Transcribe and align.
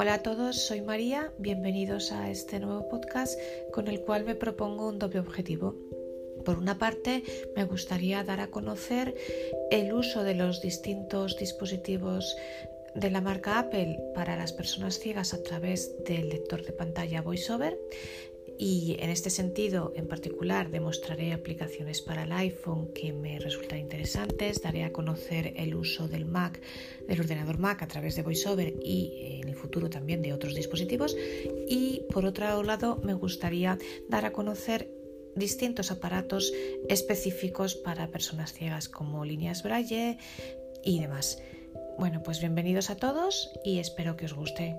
Hola 0.00 0.14
a 0.14 0.22
todos, 0.22 0.54
soy 0.54 0.80
María, 0.80 1.32
bienvenidos 1.38 2.12
a 2.12 2.30
este 2.30 2.60
nuevo 2.60 2.88
podcast 2.88 3.36
con 3.72 3.88
el 3.88 4.00
cual 4.02 4.24
me 4.24 4.36
propongo 4.36 4.86
un 4.86 5.00
doble 5.00 5.18
objetivo. 5.18 5.74
Por 6.44 6.56
una 6.56 6.78
parte, 6.78 7.24
me 7.56 7.64
gustaría 7.64 8.22
dar 8.22 8.38
a 8.38 8.46
conocer 8.46 9.16
el 9.72 9.92
uso 9.92 10.22
de 10.22 10.34
los 10.34 10.62
distintos 10.62 11.36
dispositivos 11.36 12.36
de 12.94 13.10
la 13.10 13.20
marca 13.20 13.58
Apple 13.58 13.98
para 14.14 14.36
las 14.36 14.52
personas 14.52 15.00
ciegas 15.00 15.34
a 15.34 15.42
través 15.42 15.92
del 16.04 16.28
lector 16.28 16.64
de 16.64 16.72
pantalla 16.72 17.20
VoiceOver 17.20 17.76
y 18.58 18.96
en 18.98 19.10
este 19.10 19.30
sentido 19.30 19.92
en 19.94 20.08
particular 20.08 20.70
demostraré 20.70 21.32
aplicaciones 21.32 22.02
para 22.02 22.24
el 22.24 22.32
iPhone 22.32 22.92
que 22.92 23.12
me 23.12 23.38
resultan 23.38 23.78
interesantes, 23.78 24.60
daré 24.60 24.82
a 24.84 24.92
conocer 24.92 25.54
el 25.56 25.76
uso 25.76 26.08
del 26.08 26.24
Mac, 26.24 26.60
del 27.06 27.20
ordenador 27.20 27.58
Mac 27.58 27.82
a 27.82 27.88
través 27.88 28.16
de 28.16 28.22
VoiceOver 28.22 28.74
y 28.82 29.40
en 29.42 29.48
el 29.48 29.54
futuro 29.54 29.88
también 29.88 30.22
de 30.22 30.32
otros 30.32 30.54
dispositivos 30.54 31.16
y 31.68 32.02
por 32.12 32.24
otro 32.24 32.62
lado 32.64 33.00
me 33.04 33.14
gustaría 33.14 33.78
dar 34.08 34.24
a 34.24 34.32
conocer 34.32 34.90
distintos 35.36 35.92
aparatos 35.92 36.52
específicos 36.88 37.76
para 37.76 38.10
personas 38.10 38.52
ciegas 38.52 38.88
como 38.88 39.24
líneas 39.24 39.62
Braille 39.62 40.18
y 40.84 41.00
demás. 41.00 41.40
Bueno, 41.98 42.22
pues 42.22 42.40
bienvenidos 42.40 42.90
a 42.90 42.96
todos 42.96 43.50
y 43.64 43.78
espero 43.78 44.16
que 44.16 44.26
os 44.26 44.34
guste. 44.34 44.76